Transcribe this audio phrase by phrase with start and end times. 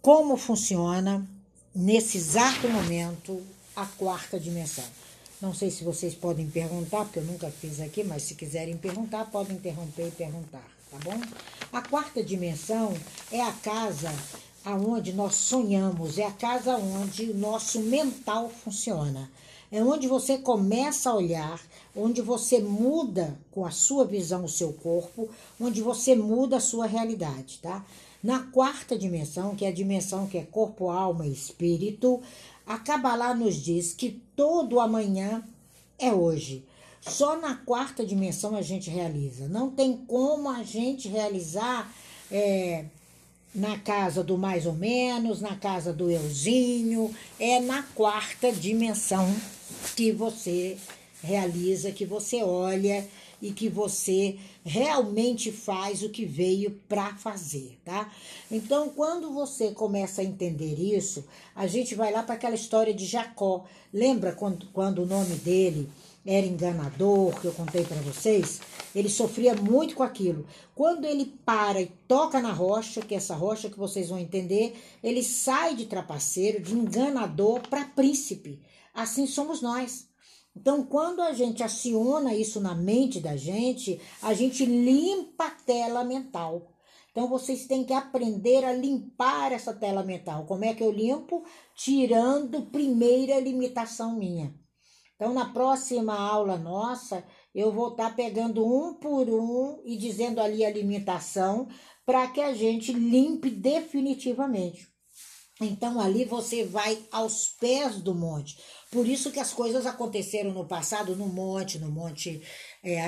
[0.00, 1.26] como funciona
[1.74, 3.42] nesse exato momento
[3.74, 4.84] a quarta dimensão.
[5.40, 9.26] Não sei se vocês podem perguntar, porque eu nunca fiz aqui, mas se quiserem perguntar,
[9.26, 11.20] podem interromper e perguntar, tá bom?
[11.72, 12.92] A quarta dimensão
[13.30, 14.12] é a casa
[14.64, 19.30] aonde nós sonhamos, é a casa onde o nosso mental funciona.
[19.70, 21.60] É onde você começa a olhar,
[21.94, 25.28] onde você muda com a sua visão o seu corpo,
[25.60, 27.84] onde você muda a sua realidade, tá?
[28.22, 32.20] Na quarta dimensão, que é a dimensão que é corpo, alma e espírito,
[32.66, 35.42] a Kabbalah nos diz que todo amanhã
[35.98, 36.64] é hoje.
[37.00, 39.48] Só na quarta dimensão a gente realiza.
[39.48, 41.92] Não tem como a gente realizar
[42.30, 42.86] é,
[43.54, 47.14] na casa do mais ou menos, na casa do euzinho.
[47.38, 49.32] É na quarta dimensão
[49.96, 50.76] que você
[51.22, 53.06] realiza, que você olha
[53.40, 58.12] e que você realmente faz o que veio para fazer, tá?
[58.50, 61.24] Então, quando você começa a entender isso,
[61.54, 63.64] a gente vai lá para aquela história de Jacó.
[63.92, 65.88] Lembra quando, quando o nome dele
[66.26, 68.60] era enganador, que eu contei para vocês?
[68.94, 70.44] Ele sofria muito com aquilo.
[70.74, 74.76] Quando ele para e toca na rocha, que é essa rocha que vocês vão entender,
[75.02, 78.58] ele sai de trapaceiro, de enganador para príncipe.
[78.92, 80.07] Assim somos nós.
[80.60, 86.02] Então, quando a gente aciona isso na mente da gente, a gente limpa a tela
[86.02, 86.72] mental.
[87.12, 90.46] Então, vocês têm que aprender a limpar essa tela mental.
[90.46, 91.44] Como é que eu limpo?
[91.76, 94.52] Tirando primeira limitação minha.
[95.14, 100.64] Então, na próxima aula nossa, eu vou estar pegando um por um e dizendo ali
[100.64, 101.68] a limitação
[102.04, 104.88] para que a gente limpe definitivamente.
[105.60, 108.58] Então, ali você vai aos pés do monte.
[108.90, 112.42] Por isso que as coisas aconteceram no passado no monte, no monte
[112.82, 112.98] é,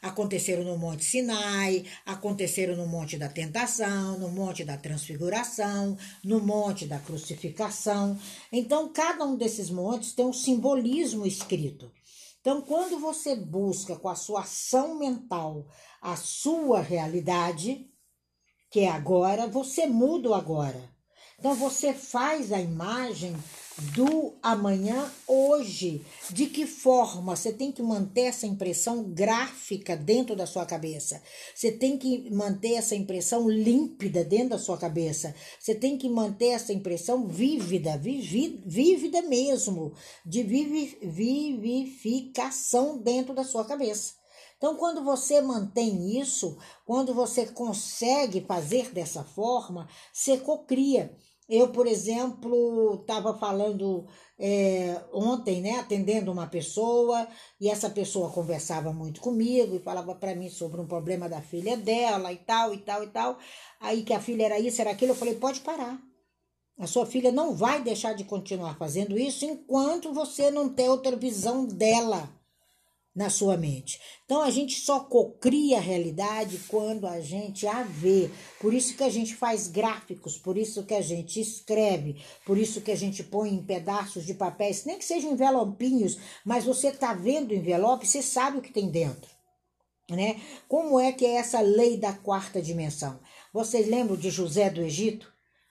[0.00, 6.86] aconteceram no monte Sinai, aconteceram no monte da tentação, no monte da transfiguração, no monte
[6.86, 8.16] da crucificação.
[8.52, 11.90] Então, cada um desses montes tem um simbolismo escrito.
[12.40, 15.66] Então, quando você busca com a sua ação mental
[16.00, 17.90] a sua realidade,
[18.70, 20.88] que é agora, você muda o agora.
[21.36, 23.36] Então, você faz a imagem
[23.94, 26.04] do amanhã hoje.
[26.30, 27.36] De que forma?
[27.36, 31.22] Você tem que manter essa impressão gráfica dentro da sua cabeça.
[31.54, 35.34] Você tem que manter essa impressão límpida dentro da sua cabeça.
[35.58, 39.92] Você tem que manter essa impressão vívida, vivi, vívida mesmo,
[40.26, 44.14] de vivi, vivificação dentro da sua cabeça.
[44.56, 51.16] Então, quando você mantém isso, quando você consegue fazer dessa forma, você cocria.
[51.48, 54.06] Eu, por exemplo, estava falando
[54.38, 57.26] é, ontem, né, atendendo uma pessoa,
[57.58, 61.76] e essa pessoa conversava muito comigo e falava para mim sobre um problema da filha
[61.76, 63.38] dela e tal, e tal, e tal.
[63.80, 65.98] Aí que a filha era isso, era aquilo, eu falei: pode parar.
[66.78, 71.16] A sua filha não vai deixar de continuar fazendo isso enquanto você não ter outra
[71.16, 72.37] visão dela
[73.18, 74.00] na sua mente.
[74.24, 78.30] Então a gente só cocria a realidade quando a gente a vê.
[78.60, 82.80] Por isso que a gente faz gráficos, por isso que a gente escreve, por isso
[82.80, 87.12] que a gente põe em pedaços de papéis, nem que sejam envelopinhos, mas você está
[87.12, 89.28] vendo o envelope, você sabe o que tem dentro.
[90.08, 90.40] Né?
[90.68, 93.18] Como é que é essa lei da quarta dimensão?
[93.52, 95.30] Vocês lembram de José do Egito?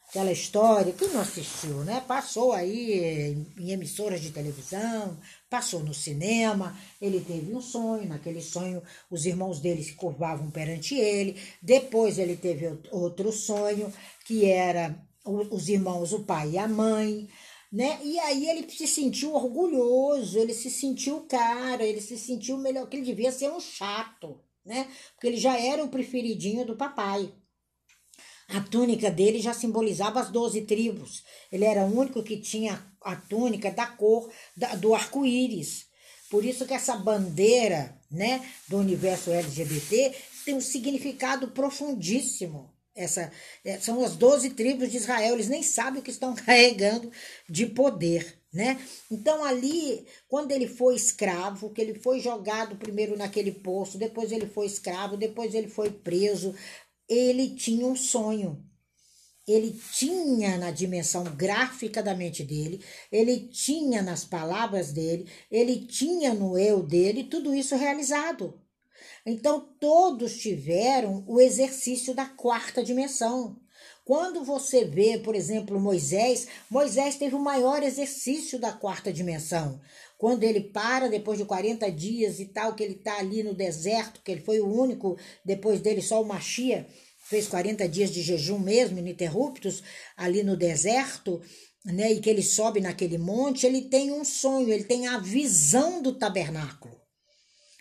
[0.10, 2.02] Aquela história, quem não assistiu, né?
[2.08, 5.18] Passou aí em emissoras de televisão,
[5.50, 8.82] passou no cinema, ele teve um sonho, naquele sonho
[9.12, 13.92] os irmãos dele se curvavam perante ele, depois ele teve outro sonho,
[14.26, 17.28] que era os irmãos, o pai e a mãe,
[17.72, 18.00] né?
[18.02, 22.96] E aí ele se sentiu orgulhoso, ele se sentiu cara, ele se sentiu melhor, que
[22.96, 24.88] ele devia ser um chato, né?
[25.14, 27.30] Porque ele já era o preferidinho do papai.
[28.50, 31.24] A túnica dele já simbolizava as doze tribos.
[31.52, 35.88] Ele era o único que tinha a túnica da cor da, do arco-íris.
[36.30, 40.14] Por isso que essa bandeira né, do universo LGBT
[40.46, 42.74] tem um significado profundíssimo.
[42.96, 43.32] Essa,
[43.64, 47.12] é, são as doze tribos de Israel, eles nem sabem o que estão carregando
[47.48, 48.38] de poder.
[48.52, 48.80] Né?
[49.12, 54.48] Então ali, quando ele foi escravo, que ele foi jogado primeiro naquele poço, depois ele
[54.48, 56.56] foi escravo, depois ele foi preso,
[57.08, 58.64] ele tinha um sonho.
[59.48, 66.34] Ele tinha na dimensão gráfica da mente dele, ele tinha nas palavras dele, ele tinha
[66.34, 68.62] no eu dele tudo isso realizado.
[69.26, 73.58] Então, todos tiveram o exercício da quarta dimensão.
[74.04, 79.82] Quando você vê, por exemplo, Moisés, Moisés teve o maior exercício da quarta dimensão.
[80.18, 84.22] Quando ele para, depois de 40 dias e tal, que ele está ali no deserto,
[84.24, 86.88] que ele foi o único, depois dele só o Machia,
[87.20, 89.84] fez 40 dias de jejum mesmo, ininterruptos,
[90.16, 91.42] ali no deserto,
[91.86, 96.02] né, e que ele sobe naquele monte, ele tem um sonho, ele tem a visão
[96.02, 96.98] do tabernáculo.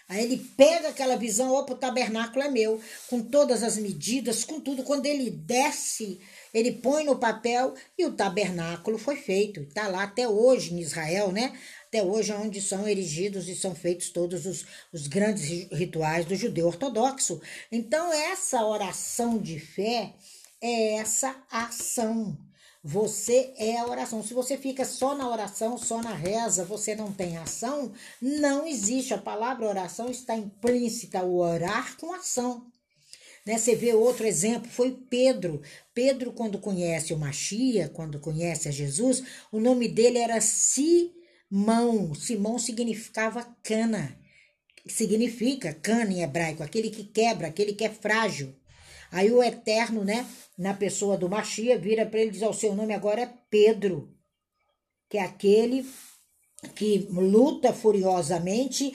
[0.09, 4.61] Aí ele pega aquela visão, opa, o tabernáculo é meu, com todas as medidas, com
[4.61, 4.85] tudo.
[4.85, 6.21] Quando ele desce,
[6.55, 9.63] ele põe no papel e o tabernáculo foi feito.
[9.63, 11.53] Está lá até hoje em Israel, né?
[11.97, 16.67] Até hoje onde são erigidos e são feitos todos os, os grandes rituais do judeu
[16.67, 17.41] ortodoxo.
[17.73, 20.13] Então, essa oração de fé
[20.61, 22.37] é essa ação
[22.85, 24.23] você é a oração.
[24.23, 29.13] Se você fica só na oração, só na reza, você não tem ação, não existe.
[29.13, 32.65] A palavra oração está implícita, o orar com ação.
[33.45, 33.59] Né?
[33.59, 35.63] Você vê outro exemplo, foi Pedro.
[35.93, 39.21] Pedro, quando conhece o Machia, quando conhece a Jesus,
[39.51, 40.41] o nome dele era
[41.49, 42.15] Simão.
[42.15, 44.19] Simão significava cana.
[44.87, 48.55] Significa cana em hebraico, aquele que quebra, aquele que é frágil.
[49.11, 50.27] Aí o Eterno, né,
[50.59, 54.15] na pessoa do Machia, vira para ele e diz: O seu nome agora é Pedro,
[55.09, 55.89] que é aquele
[56.75, 58.95] que luta furiosamente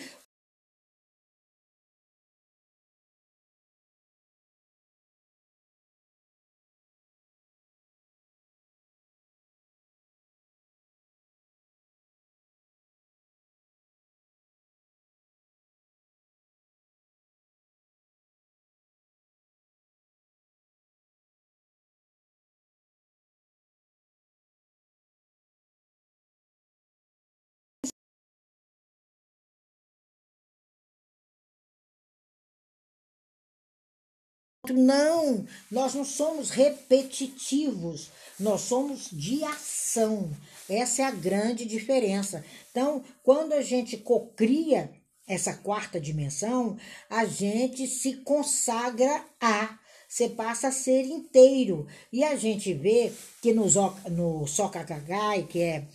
[34.72, 38.10] Não, nós não somos repetitivos,
[38.40, 40.32] nós somos de ação.
[40.70, 42.44] Essa é a grande diferença.
[42.72, 44.92] Então, quando a gente cocria
[45.28, 46.78] essa quarta dimensão,
[47.10, 51.88] a gente se consagra a, você passa a ser inteiro.
[52.12, 53.66] E a gente vê que no,
[54.10, 55.88] no Sokakagai, que é,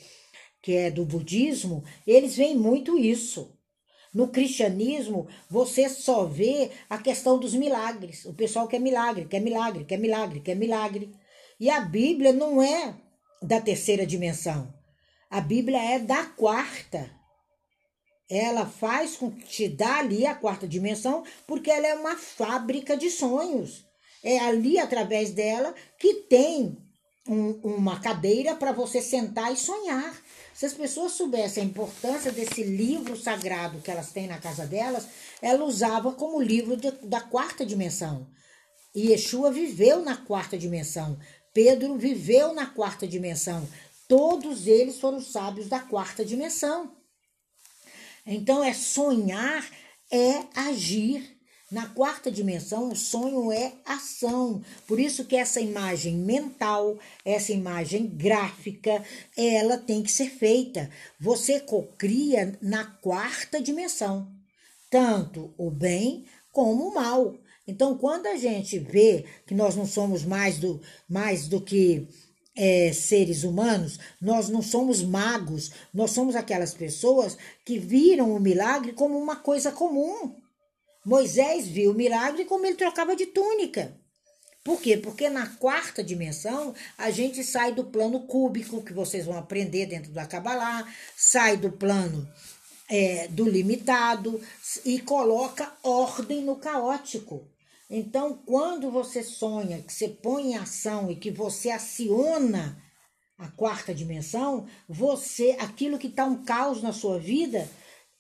[0.63, 3.56] que é do budismo, eles veem muito isso.
[4.17, 8.25] No cristianismo, você só vê a questão dos milagres.
[8.25, 11.15] O pessoal quer milagre, quer milagre, quer milagre, quer milagre.
[11.61, 12.95] E a Bíblia não é
[13.43, 14.73] da terceira dimensão.
[15.29, 17.11] A Bíblia é da quarta.
[18.27, 22.97] Ela faz com que te dá ali a quarta dimensão, porque ela é uma fábrica
[22.97, 23.85] de sonhos.
[24.25, 26.79] É ali, através dela, que tem
[27.29, 30.19] um, uma cadeira para você sentar e sonhar.
[30.57, 35.07] Se as pessoas soubessem a importância desse livro sagrado que elas têm na casa delas,
[35.43, 38.27] ela usava como livro de, da quarta dimensão.
[38.95, 41.19] E Yeshua viveu na quarta dimensão.
[41.53, 43.69] Pedro viveu na quarta dimensão.
[44.09, 46.97] Todos eles foram sábios da quarta dimensão.
[48.25, 49.63] Então, é sonhar,
[50.11, 51.36] é agir.
[51.77, 54.63] Na quarta dimensão, o sonho é ação.
[54.87, 59.05] Por isso que essa imagem mental, essa imagem gráfica,
[59.37, 60.89] ela tem que ser feita.
[61.21, 64.27] Você cocria na quarta dimensão,
[64.91, 67.37] tanto o bem como o mal.
[67.69, 72.09] Então, quando a gente vê que nós não somos mais do, mais do que
[72.57, 77.37] é, seres humanos, nós não somos magos, nós somos aquelas pessoas
[77.67, 80.46] que viram o milagre como uma coisa comum.
[81.07, 83.97] Moisés viu o milagre como ele trocava de túnica.
[84.65, 84.97] Por quê?
[84.97, 90.11] Porque na quarta dimensão a gente sai do plano cúbico, que vocês vão aprender dentro
[90.11, 90.85] do Kabbalah,
[91.17, 92.29] sai do plano
[92.89, 94.41] é, do limitado
[94.85, 97.49] e coloca ordem no caótico.
[97.89, 102.83] Então, quando você sonha, que você põe em ação e que você aciona
[103.39, 107.71] a quarta dimensão, você, aquilo que está um caos na sua vida,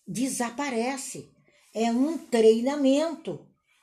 [0.06, 1.34] desaparece
[1.76, 3.38] é um treinamento.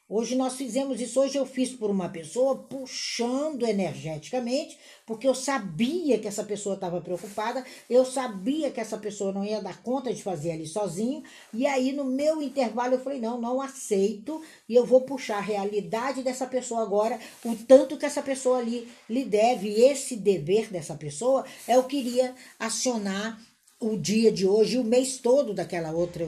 [0.10, 6.18] Hoje nós fizemos isso, hoje eu fiz por uma pessoa puxando energeticamente, porque eu sabia
[6.20, 10.22] que essa pessoa estava preocupada, eu sabia que essa pessoa não ia dar conta de
[10.22, 11.24] fazer ali sozinho,
[11.54, 15.42] e aí no meu intervalo eu falei: não, não aceito, e eu vou puxar a
[15.42, 20.72] realidade dessa pessoa agora, o tanto que essa pessoa ali lhe deve, e esse dever
[20.72, 23.40] dessa pessoa é o que iria acionar
[23.84, 26.28] o dia de hoje, o mês todo daquela outra,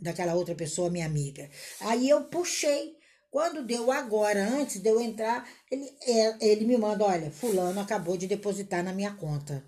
[0.00, 1.50] daquela outra pessoa, minha amiga.
[1.80, 2.96] Aí eu puxei.
[3.30, 8.16] Quando deu agora, antes de eu entrar, ele, é, ele me manda: olha, Fulano acabou
[8.16, 9.64] de depositar na minha conta.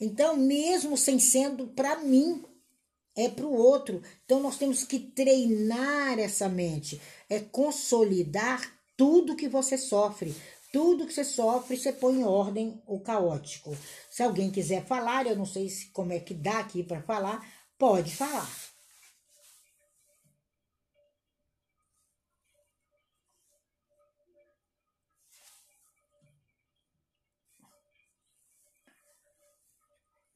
[0.00, 2.42] Então, mesmo sem sendo para mim,
[3.14, 4.02] é para o outro.
[4.24, 10.34] Então, nós temos que treinar essa mente, é consolidar tudo que você sofre.
[10.74, 13.76] Tudo que você sofre, você põe em ordem o caótico.
[14.10, 17.48] Se alguém quiser falar, eu não sei se, como é que dá aqui para falar,
[17.78, 18.50] pode falar.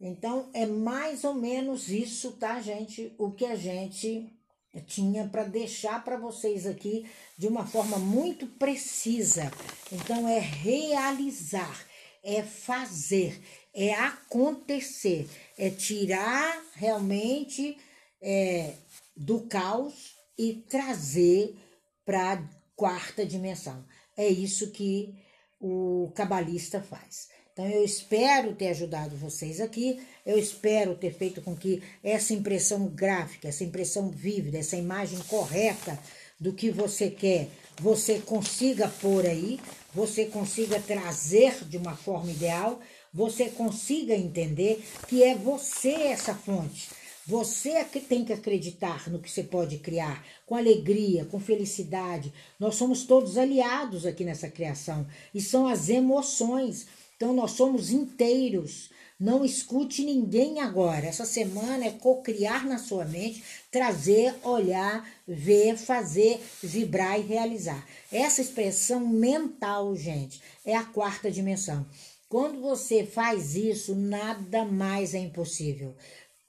[0.01, 3.13] Então, é mais ou menos isso, tá, gente?
[3.19, 4.38] O que a gente
[4.87, 9.51] tinha para deixar para vocês aqui de uma forma muito precisa.
[9.91, 11.87] Então, é realizar,
[12.23, 13.41] é fazer,
[13.75, 17.79] é acontecer, é tirar realmente
[18.21, 18.75] é,
[19.17, 21.57] do caos e trazer
[22.05, 22.43] para a
[22.77, 23.85] quarta dimensão.
[24.17, 25.15] É isso que
[25.61, 27.29] o cabalista faz.
[27.59, 32.87] Então eu espero ter ajudado vocês aqui, eu espero ter feito com que essa impressão
[32.87, 35.99] gráfica, essa impressão vívida, essa imagem correta
[36.39, 37.49] do que você quer,
[37.81, 39.59] você consiga pôr aí,
[39.93, 42.79] você consiga trazer de uma forma ideal,
[43.13, 46.89] você consiga entender que é você essa fonte.
[47.27, 52.33] Você é que tem que acreditar no que você pode criar, com alegria, com felicidade.
[52.59, 56.87] Nós somos todos aliados aqui nessa criação e são as emoções.
[57.19, 58.91] Então nós somos inteiros.
[59.19, 61.05] Não escute ninguém agora.
[61.05, 67.85] Essa semana é co-criar na sua mente, trazer, olhar, ver, fazer, vibrar e realizar.
[68.13, 71.85] Essa expressão mental, gente, é a quarta dimensão.
[72.29, 75.97] Quando você faz isso, nada mais é impossível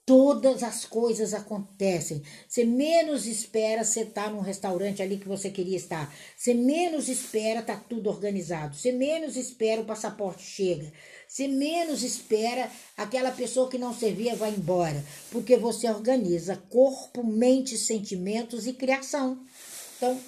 [0.10, 2.24] todas as coisas acontecem.
[2.48, 6.12] Você menos espera, você tá num restaurante ali que você queria estar.
[6.36, 8.76] Você menos espera, tá tudo organizado.
[8.76, 10.92] Você menos espera, o passaporte chega.
[11.28, 15.06] Você menos espera, aquela pessoa que não servia vai embora.
[15.30, 19.40] Porque você organiza corpo, mente, sentimentos e criação.
[19.96, 20.20] Então,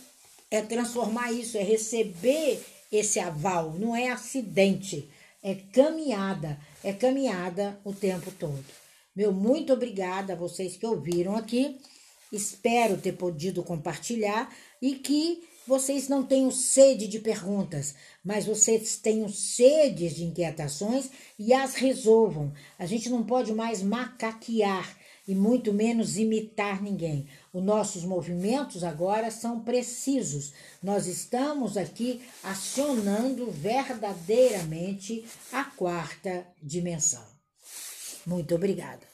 [0.52, 3.74] é transformar isso, é receber esse aval.
[3.80, 5.10] Não é acidente,
[5.42, 6.60] é caminhada.
[6.84, 8.64] É caminhada o tempo todo.
[9.16, 11.78] Meu muito obrigada a vocês que ouviram aqui.
[12.32, 19.30] Espero ter podido compartilhar e que vocês não tenham sede de perguntas, mas vocês tenham
[19.30, 22.52] sede de inquietações e as resolvam.
[22.80, 27.28] A gente não pode mais macaquear e muito menos imitar ninguém.
[27.54, 30.52] Os nossos movimentos agora são precisos.
[30.82, 37.31] Nós estamos aqui acionando verdadeiramente a quarta dimensão.
[38.26, 39.11] Muito obrigada.